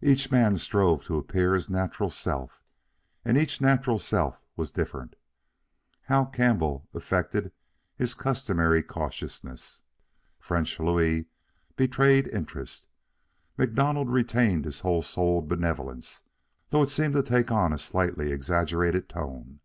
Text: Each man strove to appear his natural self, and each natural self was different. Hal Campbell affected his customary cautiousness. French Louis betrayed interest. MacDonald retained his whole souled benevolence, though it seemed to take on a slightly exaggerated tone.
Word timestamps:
Each 0.00 0.28
man 0.28 0.56
strove 0.56 1.04
to 1.04 1.16
appear 1.18 1.54
his 1.54 1.70
natural 1.70 2.10
self, 2.10 2.64
and 3.24 3.38
each 3.38 3.60
natural 3.60 3.96
self 4.00 4.42
was 4.56 4.72
different. 4.72 5.14
Hal 6.06 6.26
Campbell 6.26 6.88
affected 6.94 7.52
his 7.94 8.12
customary 8.12 8.82
cautiousness. 8.82 9.82
French 10.40 10.80
Louis 10.80 11.26
betrayed 11.76 12.26
interest. 12.34 12.88
MacDonald 13.56 14.10
retained 14.10 14.64
his 14.64 14.80
whole 14.80 15.00
souled 15.00 15.46
benevolence, 15.46 16.24
though 16.70 16.82
it 16.82 16.88
seemed 16.90 17.14
to 17.14 17.22
take 17.22 17.52
on 17.52 17.72
a 17.72 17.78
slightly 17.78 18.32
exaggerated 18.32 19.08
tone. 19.08 19.60